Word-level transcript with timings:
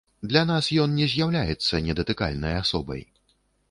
Для 0.29 0.41
нас 0.51 0.69
ён 0.85 0.95
не 1.01 1.05
з'яўляецца 1.13 1.85
недатыкальнай 1.91 2.61
асобай. 2.67 3.09